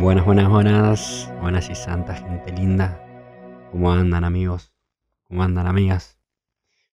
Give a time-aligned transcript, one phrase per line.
[0.00, 2.98] Buenas, buenas, buenas, buenas y santas, gente linda.
[3.70, 4.72] ¿Cómo andan amigos?
[5.28, 6.18] ¿Cómo andan amigas?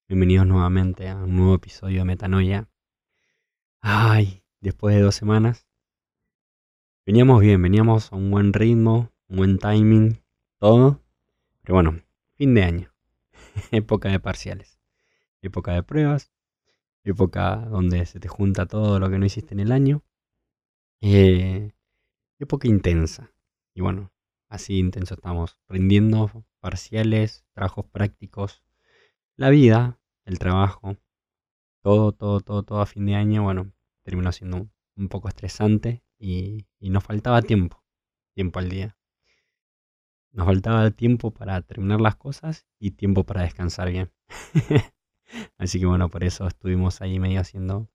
[0.08, 2.68] Bienvenidos nuevamente a un nuevo episodio de Metanoia.
[3.80, 5.66] Ay, después de dos semanas.
[7.06, 10.22] Veníamos bien, veníamos a un buen ritmo, un buen timing,
[10.58, 11.00] todo.
[11.62, 12.02] Pero bueno,
[12.34, 12.94] fin de año.
[13.70, 14.78] época de parciales.
[15.40, 16.30] Época de pruebas.
[17.04, 20.02] Época donde se te junta todo lo que no hiciste en el año.
[21.00, 21.72] Eh,
[22.38, 23.32] época intensa.
[23.74, 24.12] Y bueno,
[24.48, 28.62] así intenso estamos, rindiendo parciales, trabajos prácticos,
[29.36, 30.96] la vida, el trabajo,
[31.82, 36.66] todo, todo, todo, todo a fin de año, bueno, terminó siendo un poco estresante y,
[36.80, 37.84] y nos faltaba tiempo,
[38.34, 38.96] tiempo al día.
[40.32, 44.12] Nos faltaba tiempo para terminar las cosas y tiempo para descansar bien.
[45.58, 47.88] Así que bueno, por eso estuvimos ahí medio haciendo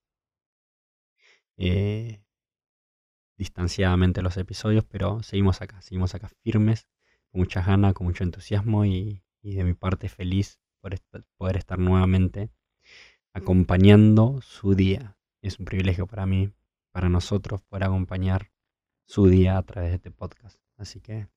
[1.58, 2.24] eh,
[3.38, 6.88] distanciadamente los episodios, pero seguimos acá, seguimos acá firmes,
[7.32, 10.96] con muchas ganas, con mucho entusiasmo y, de mi parte feliz por
[11.38, 12.50] poder estar nuevamente
[13.34, 15.18] acompañando su día.
[15.42, 16.54] Es un privilegio para mí,
[16.92, 18.52] para nosotros, poder acompañar
[19.06, 20.60] su día a través de este podcast.
[20.78, 21.28] Así que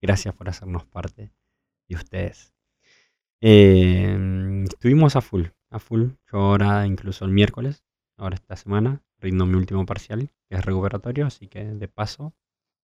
[0.00, 1.32] gracias por hacernos parte
[1.88, 2.54] de ustedes.
[3.40, 6.10] Eh, estuvimos a full, a full.
[6.30, 7.84] Yo ahora, incluso el miércoles,
[8.16, 12.34] ahora esta semana, rindo mi último parcial, que es recuperatorio, así que de paso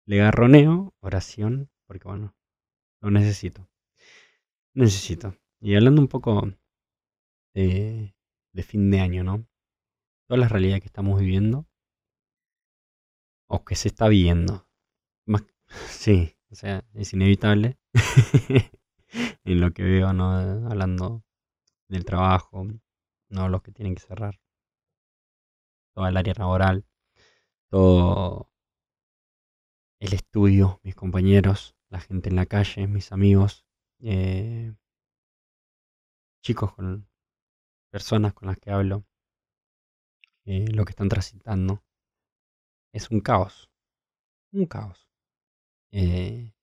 [0.06, 2.36] le garroneo, oración, porque bueno,
[3.02, 3.70] lo necesito.
[4.74, 5.36] Necesito.
[5.60, 6.52] Y hablando un poco
[7.54, 8.14] de,
[8.64, 9.48] fin de año, ¿no?
[10.28, 11.68] Toda la realidad que estamos viviendo,
[13.48, 14.68] o que se está viviendo.
[15.26, 15.44] Más,
[15.90, 17.78] sí, o sea, es inevitable.
[19.44, 20.32] en lo que veo, ¿no?
[20.70, 21.24] Hablando
[21.88, 22.68] del trabajo,
[23.30, 24.40] no los que tienen que cerrar
[25.94, 26.86] toda el área laboral,
[27.70, 28.52] todo
[30.00, 33.66] el estudio, mis compañeros, la gente en la calle, mis amigos,
[34.00, 34.74] eh,
[36.42, 37.08] chicos con
[37.92, 39.06] personas con las que hablo,
[40.46, 41.84] eh, lo que están transitando.
[42.94, 43.70] Es un caos,
[44.52, 45.08] un caos.
[45.92, 46.54] Eh,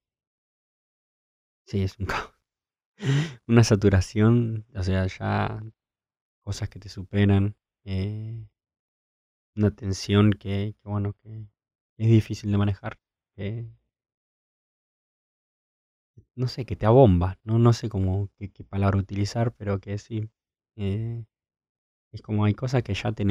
[1.67, 2.33] sí, es un caos.
[3.47, 5.63] Una saturación, o sea, ya
[6.43, 7.57] cosas que te superan.
[7.85, 8.49] Eh,
[9.56, 11.47] una tensión que, bueno, que
[11.99, 12.99] es difícil de manejar.
[16.34, 17.59] no sé, que te abomba, ¿no?
[17.59, 20.28] No sé cómo, qué, palabra utilizar, pero que sí.
[20.77, 21.25] Eh,
[22.12, 23.25] es como hay cosas que ya te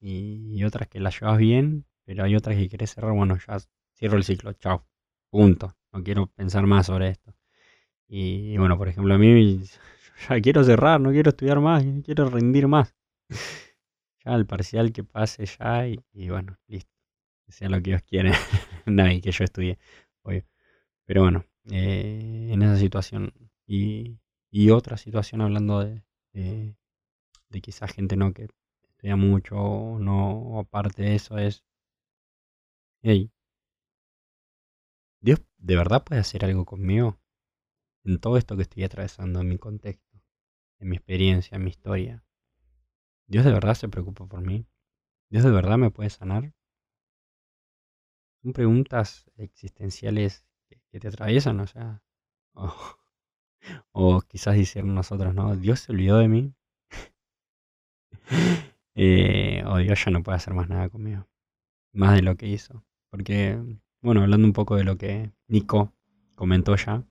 [0.00, 3.58] y, otras que las llevas bien, pero hay otras que quieres cerrar, bueno, ya
[3.94, 4.86] cierro el ciclo, chao,
[5.30, 5.74] punto.
[5.92, 7.34] No quiero pensar más sobre esto.
[8.08, 9.62] Y, bueno, por ejemplo, a mí
[10.28, 12.94] ya quiero cerrar, no quiero estudiar más, quiero rendir más
[14.34, 16.90] el parcial que pase ya y, bueno, listo.
[17.44, 18.32] Que sea lo que Dios quiere.
[18.86, 19.78] Nadie que yo estudie,
[20.22, 20.44] obvio.
[21.04, 23.32] Pero bueno, eh, en esa situación
[23.66, 24.18] y,
[24.50, 26.76] y, otra situación hablando de, de,
[27.60, 28.48] quizás gente no que
[28.90, 29.56] estudia mucho
[29.98, 31.64] no, aparte de eso es,
[33.02, 33.30] hey,
[35.20, 37.18] Dios de verdad puede hacer algo conmigo
[38.04, 40.22] en todo esto que estoy atravesando en mi contexto,
[40.78, 42.24] en mi experiencia, en mi historia.
[43.28, 44.66] ¿Dios de verdad se preocupa por mí?
[45.30, 46.52] ¿Dios de verdad me puede sanar?
[48.42, 52.02] Son preguntas existenciales que, te atraviesan, o sea,
[53.92, 55.56] o, quizás dicen nosotros, ¿no?
[55.56, 56.54] Dios se olvidó de mí.
[58.98, 61.28] Eh, o Dios ya no puede hacer más nada conmigo.
[61.92, 62.82] Más de lo que hizo.
[63.10, 63.60] Porque,
[64.00, 65.92] bueno, hablando un poco de lo que Nico
[66.34, 67.04] comentó ya,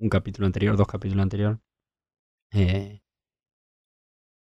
[0.00, 1.60] un capítulo anterior, dos capítulos anterior,
[2.50, 3.00] eh,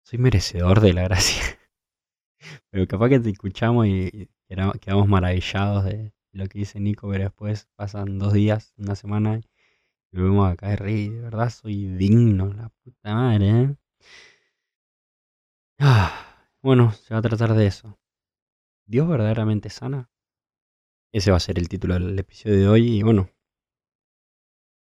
[0.07, 1.43] soy merecedor de la gracia.
[2.69, 4.29] Pero capaz que te escuchamos y,
[4.79, 9.41] quedamos maravillados de lo que dice Nico, pero después pasan dos días, una semana,
[10.11, 13.75] y vemos acá de rey, de verdad soy digno, la puta madre, ¿eh?
[15.79, 17.99] Ah, bueno, se va a tratar de eso.
[18.85, 20.09] ¿Dios verdaderamente sana?
[21.11, 23.29] Ese va a ser el título del episodio de hoy y bueno,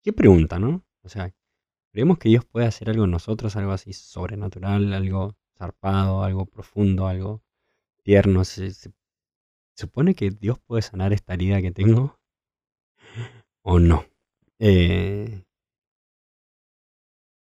[0.04, 0.84] qué pregunta, ¿no?
[1.04, 1.34] O sea,
[1.96, 7.08] Creemos que Dios puede hacer algo en nosotros, algo así sobrenatural, algo zarpado, algo profundo,
[7.08, 7.42] algo
[8.04, 8.44] tierno.
[8.44, 8.70] ¿Se,
[9.78, 12.20] supone que Dios puede sanar esta herida que tengo?
[13.62, 14.04] ¿O no?
[14.60, 15.46] Eh,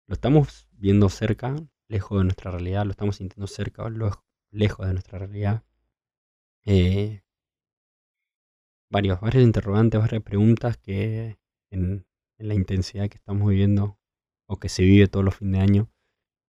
[0.06, 1.56] lo estamos viendo cerca,
[1.88, 3.90] lejos de nuestra realidad, lo estamos sintiendo cerca
[4.52, 5.64] lejos de nuestra realidad.
[6.64, 7.24] Eh,
[8.92, 11.40] varios, varios interrogantes, varias preguntas que
[11.72, 12.06] en,
[12.38, 13.97] en la intensidad que estamos viviendo
[14.48, 15.90] o que se vive todos los fines de año,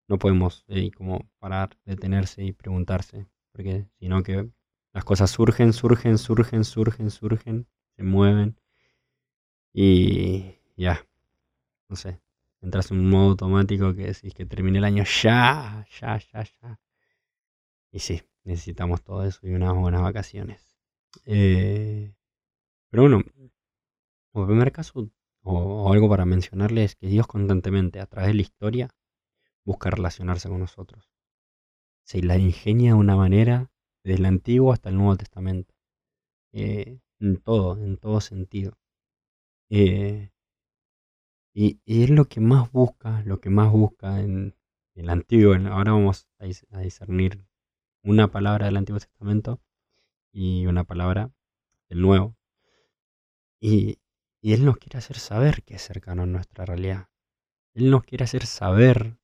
[0.09, 4.51] no podemos eh, como parar, detenerse y preguntarse, porque sino que
[4.95, 8.57] Las cosas surgen, surgen, surgen, surgen, surgen, se mueven
[9.73, 11.07] y ya,
[11.89, 12.21] no sé,
[12.63, 16.81] entras en un modo automático que decís que termine el año ya, ya, ya, ya.
[17.93, 20.75] Y sí, necesitamos todo eso y unas buenas vacaciones.
[21.27, 22.15] Eh,
[22.91, 23.23] pero bueno,
[24.33, 25.11] como primer caso,
[25.43, 28.89] o, algo para mencionarles, es que Dios constantemente, a través de la historia,
[29.65, 31.11] busca relacionarse con nosotros.
[32.05, 33.71] Se la ingenia de una manera,
[34.03, 35.75] desde el Antiguo hasta el Nuevo Testamento.
[36.53, 38.79] Eh, en todo, en todo sentido.
[39.71, 40.31] Eh,
[41.55, 44.55] y, es lo que más busca, lo que más busca en
[44.95, 45.55] el Antiguo.
[45.55, 47.45] Ahora vamos a discernir
[48.03, 49.61] una palabra del Antiguo Testamento
[50.33, 51.33] y una palabra
[51.89, 52.37] del Nuevo.
[53.61, 53.99] Y,
[54.43, 57.09] Él nos quiere hacer saber que es cercano a nuestra realidad.
[57.75, 59.19] Él nos quiere hacer saber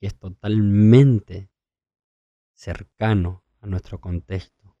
[0.00, 1.50] que es totalmente
[2.54, 4.76] cercano a nuestro contexto.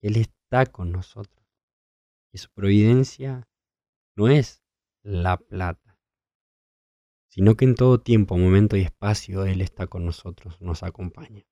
[0.00, 1.46] Él está con nosotros.
[2.32, 3.48] Y su providencia
[4.14, 4.62] no es
[5.02, 5.98] la plata,
[7.28, 11.46] sino que en todo tiempo, momento y espacio Él está con nosotros, nos acompaña.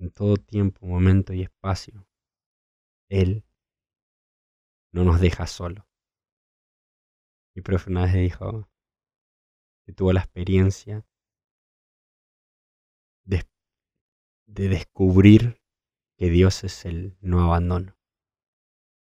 [0.00, 2.06] En todo tiempo, momento y espacio,
[3.08, 3.44] Él
[4.92, 5.86] no nos deja solo.
[7.54, 8.68] Mi profe una vez dijo
[9.84, 11.06] que tuvo la experiencia
[13.24, 13.44] de,
[14.46, 15.60] de descubrir
[16.16, 17.96] que Dios es el no abandono,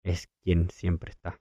[0.02, 1.40] es quien siempre está.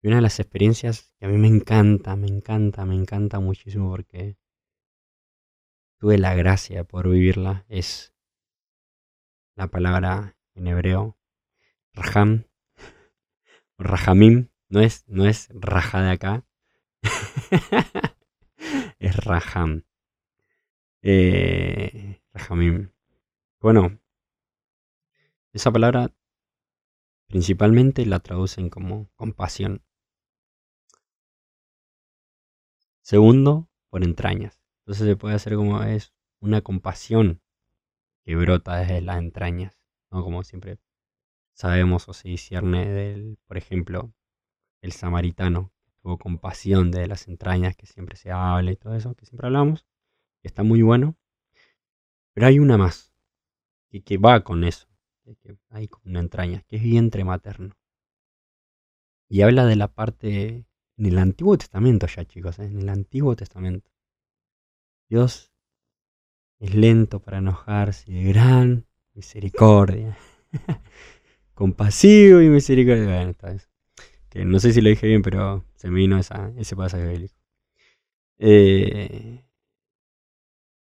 [0.00, 3.90] Y una de las experiencias que a mí me encanta, me encanta, me encanta muchísimo
[3.90, 4.38] porque
[5.98, 8.14] tuve la gracia de poder vivirla es
[9.54, 11.18] la palabra en hebreo
[11.92, 12.44] Raham,
[13.76, 16.46] Rahamim, no es, no es Raja de acá,
[18.98, 19.84] es Raham.
[21.02, 22.92] Eh, Rahamim.
[23.60, 23.98] Bueno,
[25.52, 26.12] esa palabra
[27.26, 29.82] principalmente la traducen como compasión.
[33.02, 34.57] Segundo, por entrañas.
[34.88, 37.42] Entonces se puede hacer como es una compasión
[38.24, 39.78] que brota desde las entrañas,
[40.10, 40.24] ¿no?
[40.24, 40.78] Como siempre
[41.52, 44.14] sabemos o se discierne del, por ejemplo,
[44.80, 49.14] el samaritano, que tuvo compasión de las entrañas, que siempre se habla y todo eso,
[49.14, 49.84] que siempre hablamos,
[50.40, 51.18] que está muy bueno.
[52.32, 53.12] Pero hay una más,
[53.90, 54.88] que, que va con eso,
[55.42, 57.76] que hay con una entraña, que es vientre materno.
[59.28, 60.64] Y habla de la parte
[60.96, 62.64] en el Antiguo Testamento ya, chicos, ¿eh?
[62.64, 63.90] en el Antiguo Testamento.
[65.08, 65.52] Dios
[66.58, 70.18] es lento para enojarse de gran misericordia.
[71.54, 73.04] Compasivo y misericordia.
[73.04, 73.70] Bueno, vez.
[74.28, 77.34] Que no sé si lo dije bien, pero se me vino ese pasaje bíblico.
[78.36, 79.44] Eh,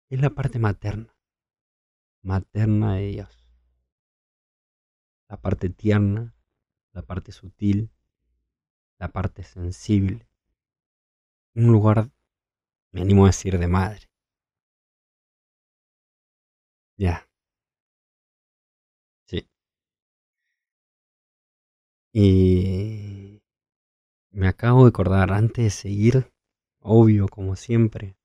[0.09, 1.15] es la parte materna.
[2.23, 3.47] Materna de Dios.
[5.29, 6.33] La parte tierna,
[6.93, 7.91] la parte sutil,
[8.97, 10.27] la parte sensible.
[11.53, 12.09] Un lugar,
[12.91, 14.07] me animo a decir, de madre.
[16.97, 17.27] Ya.
[19.27, 19.47] Sí.
[22.11, 23.41] Y
[24.31, 26.33] me acabo de acordar, antes de seguir,
[26.79, 28.17] obvio, como siempre,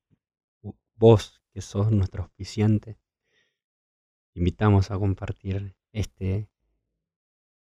[0.95, 2.97] vos que sos nuestro auspiciante,
[4.33, 6.49] invitamos a compartir este,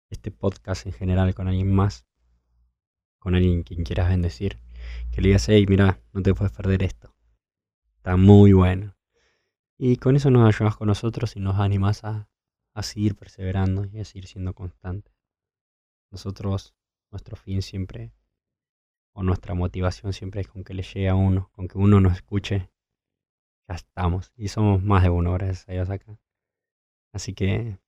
[0.10, 2.05] este podcast en general con alguien más,
[3.20, 4.60] con alguien quien quieras bendecir,
[5.12, 7.15] que le digas, hey, mira, no te puedes perder esto.
[7.98, 8.95] Está muy bueno.
[9.77, 12.29] Y con eso nos ayudas con nosotros y nos animas a,
[12.81, 15.13] seguir perseverando y a seguir siendo constantes.
[16.12, 16.75] Nosotros,
[17.12, 18.13] nuestro fin siempre,
[19.13, 22.13] o nuestra motivación siempre es con que le llegue a uno, con que uno nos
[22.13, 22.71] escuche.
[23.67, 24.31] Ya estamos.
[24.36, 26.19] Y somos más de uno, gracias a Dios acá.
[27.12, 27.79] Así que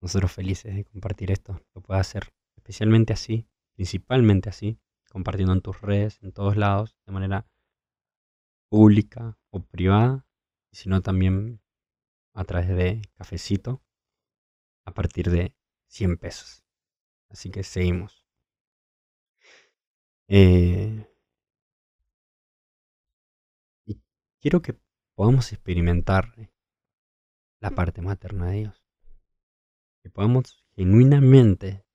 [0.00, 1.60] nosotros felices de compartir esto.
[1.74, 4.78] Lo puedes hacer especialmente así, principalmente así,
[5.12, 7.46] compartiendo en tus redes, en todos lados, de manera
[8.70, 10.26] pública o privada
[10.72, 11.60] sino también
[12.34, 13.82] a través de cafecito
[14.84, 15.54] a partir de
[15.88, 16.64] 100 pesos.
[17.28, 18.26] Así que seguimos.
[20.28, 21.06] Eh,
[23.86, 24.00] y
[24.40, 24.78] quiero que
[25.14, 26.34] podamos experimentar
[27.60, 28.86] la parte materna de Dios.
[30.02, 31.86] Que podamos genuinamente,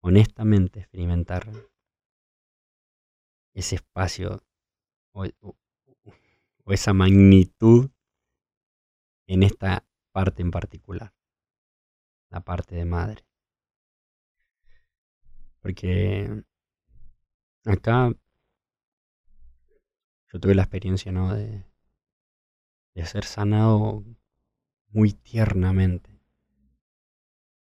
[0.00, 1.50] honestamente experimentar
[3.54, 4.42] ese espacio
[5.12, 5.24] o
[6.72, 7.90] esa magnitud
[9.26, 11.14] en esta parte en particular,
[12.30, 13.24] la parte de madre.
[15.60, 16.44] Porque
[17.64, 18.12] acá
[20.32, 21.34] yo tuve la experiencia, ¿no?
[21.34, 21.64] De,
[22.94, 24.04] de ser sanado
[24.88, 26.20] muy tiernamente.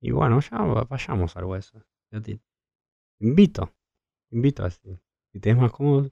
[0.01, 1.83] Y bueno, ya vayamos al hueso.
[2.11, 2.41] Te
[3.19, 3.75] invito,
[4.31, 4.71] invito a
[5.39, 6.11] Si te es más cómodo,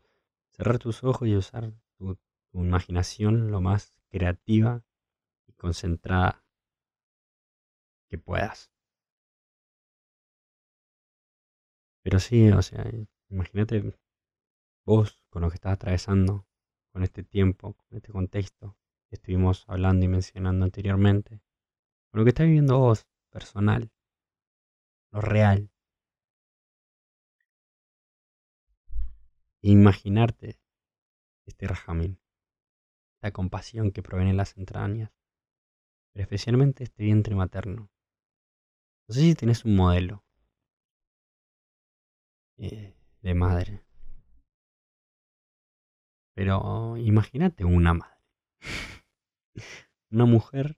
[0.52, 4.84] cerrar tus ojos y usar tu, tu imaginación lo más creativa
[5.48, 6.44] y concentrada
[8.08, 8.70] que puedas.
[12.04, 12.88] Pero sí, o sea,
[13.28, 13.98] imagínate
[14.84, 16.46] vos con lo que estás atravesando,
[16.92, 18.76] con este tiempo, con este contexto
[19.08, 21.40] que estuvimos hablando y mencionando anteriormente,
[22.12, 23.90] con lo que estás viviendo vos, personal,
[25.10, 25.68] lo real.
[29.70, 30.60] Imaginarte
[31.46, 32.20] este rajamen,
[33.16, 35.12] esta compasión que proviene de las entrañas,
[36.12, 37.90] pero especialmente este vientre materno.
[39.08, 40.24] No sé si tienes un modelo
[42.58, 43.82] eh, de madre,
[46.34, 48.20] pero imagínate una madre,
[50.10, 50.76] una mujer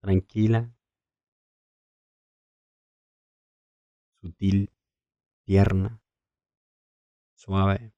[0.00, 0.74] tranquila,
[4.20, 4.72] sutil,
[5.44, 6.02] tierna,
[7.38, 7.92] suave,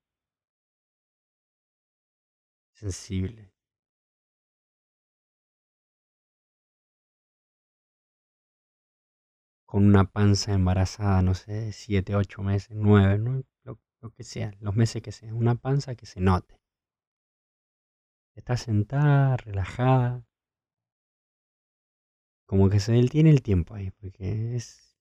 [2.73, 3.53] sensible.
[9.65, 13.17] Con una panza embarazada, no sé, siete, ocho meses, nueve,
[13.65, 16.61] lo, lo que sea, los meses que sea, una panza que se note.
[18.35, 20.25] Está sentada, relajada,
[22.47, 24.99] como que se detiene el tiempo ahí, porque es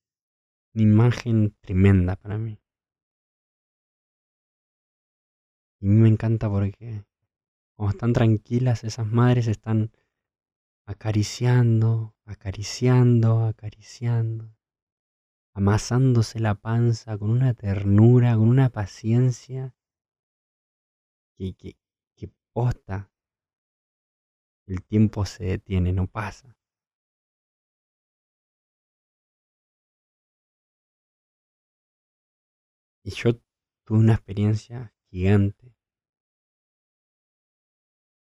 [0.73, 2.61] una imagen tremenda para mí.
[5.81, 7.05] Y me encanta porque
[7.75, 9.91] como están tranquilas esas madres están
[10.85, 14.53] acariciando, acariciando, acariciando,
[15.53, 19.73] amasándose la panza con una ternura, con una paciencia
[21.37, 21.77] que, que,
[22.15, 23.09] que posta.
[24.67, 26.57] El tiempo se detiene, no pasa.
[33.03, 33.33] Y yo
[33.85, 35.75] tuve una experiencia gigante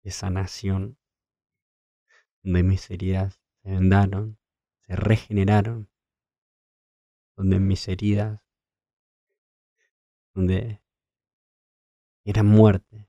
[0.03, 0.97] de sanación,
[2.43, 4.39] donde mis heridas se vendaron,
[4.87, 5.89] se regeneraron,
[7.35, 8.41] donde mis heridas,
[10.33, 10.81] donde
[12.25, 13.07] era muerte,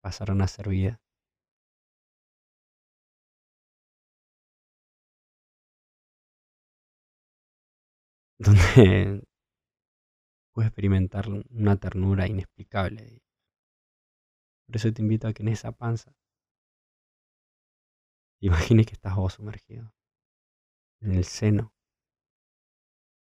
[0.00, 1.00] pasaron a ser vida.
[8.38, 9.24] Donde
[10.54, 13.22] pude experimentar una ternura inexplicable.
[14.66, 16.16] Por eso te invito a que en esa panza
[18.40, 19.92] imagines que estás vos sumergido
[21.00, 21.74] en el seno,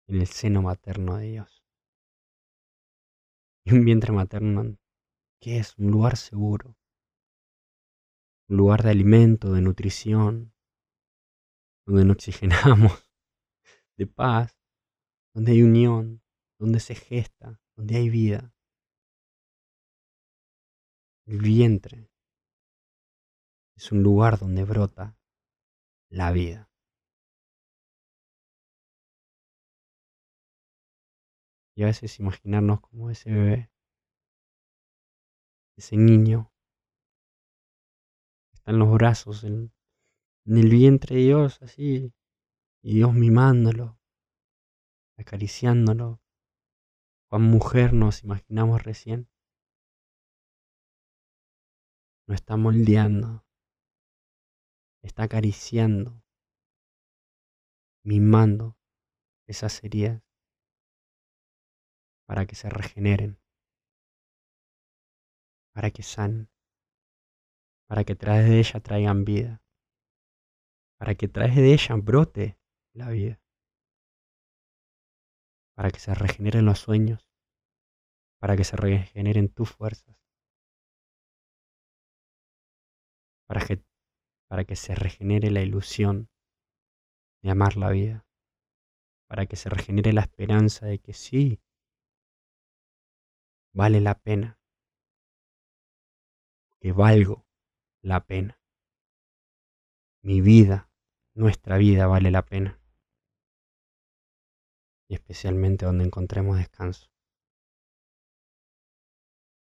[0.08, 1.64] en el seno materno de Dios.
[3.64, 4.76] Y un vientre materno
[5.40, 6.76] que es un lugar seguro,
[8.48, 10.54] un lugar de alimento, de nutrición,
[11.86, 12.92] donde nos oxigenamos,
[13.96, 14.56] de paz,
[15.34, 16.21] donde hay unión,
[16.62, 18.54] donde se gesta, donde hay vida.
[21.26, 22.08] El vientre
[23.74, 25.18] es un lugar donde brota
[26.08, 26.70] la vida.
[31.74, 33.72] Y a veces imaginarnos como ese bebé,
[35.76, 36.52] ese niño,
[38.52, 39.72] está en los brazos, en,
[40.44, 42.14] en el vientre de Dios, así,
[42.82, 43.98] y Dios mimándolo,
[45.16, 46.21] acariciándolo,
[47.32, 49.26] cuán mujer nos imaginamos recién.
[52.28, 53.46] Nos está moldeando,
[55.02, 56.22] está acariciando,
[58.04, 58.76] mimando
[59.46, 60.22] esas heridas
[62.26, 63.40] para que se regeneren,
[65.72, 66.50] para que sanen,
[67.88, 69.62] para que a través de ella traigan vida,
[70.98, 72.58] para que a través de ella brote
[72.92, 73.41] la vida
[75.74, 77.28] para que se regeneren los sueños,
[78.38, 80.16] para que se regeneren tus fuerzas,
[83.46, 83.82] para que,
[84.48, 86.28] para que se regenere la ilusión
[87.42, 88.26] de amar la vida,
[89.26, 91.60] para que se regenere la esperanza de que sí,
[93.74, 94.58] vale la pena,
[96.80, 97.46] que valgo
[98.02, 98.60] la pena.
[100.22, 100.90] Mi vida,
[101.34, 102.81] nuestra vida vale la pena
[105.12, 107.12] y especialmente donde encontremos descanso.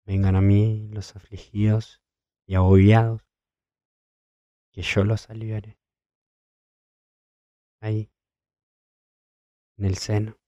[0.06, 2.02] Vengan a mí los afligidos
[2.48, 3.22] y agobiados,
[4.72, 5.78] que yo los aliviaré.
[7.82, 8.10] Ahí,
[9.78, 10.40] en el seno,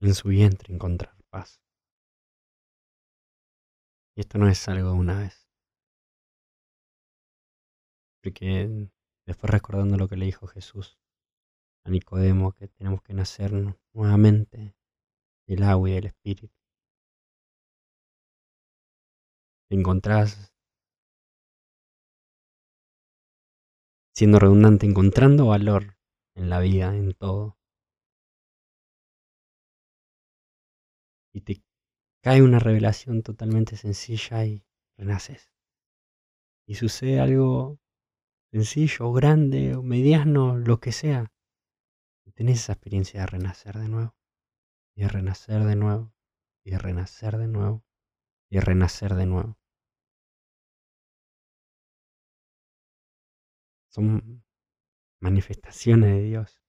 [0.00, 1.60] en su vientre encontrar paz.
[4.16, 5.50] Y esto no es algo de una vez.
[8.22, 8.88] Porque
[9.26, 11.01] después recordando lo que le dijo Jesús
[11.84, 13.52] a Nicodemo, que tenemos que nacer
[13.92, 14.74] nuevamente
[15.46, 16.50] del agua y del espíritu.
[19.68, 20.52] Te encontrás,
[24.14, 25.96] siendo redundante, encontrando valor
[26.34, 27.58] en la vida, en todo.
[31.34, 31.62] Y te
[32.22, 34.64] cae una revelación totalmente sencilla y
[34.98, 35.50] renaces.
[36.66, 37.80] Y sucede algo
[38.52, 41.31] sencillo, grande, mediano, lo que sea.
[42.34, 44.14] Tenés esa experiencia de renacer de nuevo.
[44.94, 46.14] Y de renacer de nuevo.
[46.64, 47.84] Y de renacer de nuevo.
[48.50, 49.58] Y de renacer de nuevo.
[53.88, 54.44] Son
[55.20, 56.62] manifestaciones de Dios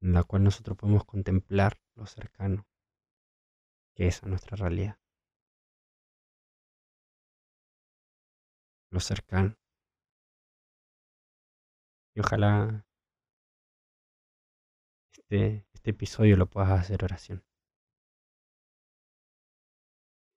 [0.00, 2.66] en la cual nosotros podemos contemplar lo cercano
[3.94, 4.98] que es a nuestra realidad.
[8.90, 9.56] Lo cercano.
[12.14, 12.86] Y ojalá
[15.30, 17.44] este, este episodio lo puedas hacer oración.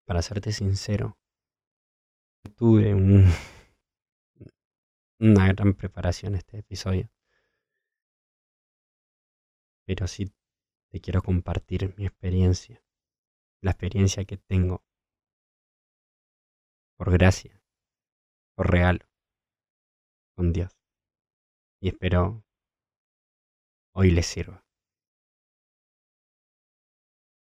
[0.06, 1.18] Para serte sincero,
[2.58, 3.24] tuve un,
[5.20, 7.10] una gran preparación este episodio.
[9.86, 10.30] Pero sí
[10.90, 12.84] te quiero compartir mi experiencia,
[13.62, 14.84] la experiencia que tengo,
[16.98, 17.64] por gracia,
[18.58, 19.06] por regalo,
[20.36, 20.78] con Dios.
[21.80, 22.44] Y espero
[23.94, 24.66] hoy les sirva.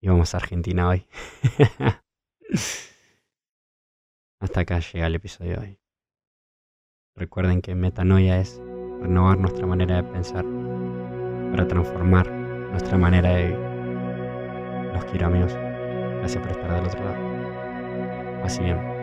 [0.01, 1.07] Y vamos a Argentina hoy.
[4.41, 5.81] Hasta acá llega el episodio de hoy.
[7.17, 8.61] Recuerden que metanoia es
[9.01, 10.45] renovar nuestra manera de pensar
[11.51, 13.59] para transformar nuestra manera de vivir.
[14.93, 15.55] Los quiero amigos.
[15.55, 18.45] Gracias por estar del otro lado.
[18.45, 18.96] Así bien.